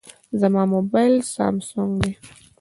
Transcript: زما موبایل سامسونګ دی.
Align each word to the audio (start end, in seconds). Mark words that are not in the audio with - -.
زما 0.39 0.61
موبایل 0.73 1.13
سامسونګ 1.33 1.91
دی. 2.01 2.11